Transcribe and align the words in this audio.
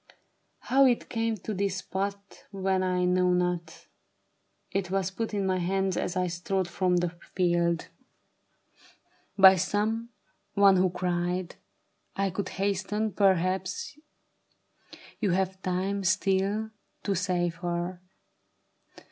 "How 0.71 0.87
it 0.87 1.09
came 1.09 1.37
to 1.37 1.53
this 1.53 1.75
spot— 1.77 2.45
when, 2.51 2.81
I 2.81 3.05
know 3.05 3.33
not. 3.33 3.85
It 4.71 4.89
was 4.89 5.11
put 5.11 5.31
in 5.31 5.45
my 5.45 5.59
hands 5.59 5.95
as 5.95 6.15
I 6.15 6.25
strode 6.25 6.67
from 6.67 6.97
the 6.97 7.09
field, 7.35 7.81
A 7.81 7.85
TRAGEDY 7.85 7.93
OF 8.33 8.49
SEDAN: 8.49 9.37
7? 9.37 9.41
By 9.43 9.55
some 9.57 10.09
one 10.55 10.77
who 10.77 10.89
cried,' 10.89 11.55
If 12.17 12.35
you 12.35 12.43
hasten, 12.49 13.11
perhaps 13.11 13.99
You 15.19 15.29
have 15.37 15.61
tmie 15.61 16.03
still 16.03 16.71
to 17.03 17.13
save 17.13 17.57
her.' 17.57 18.01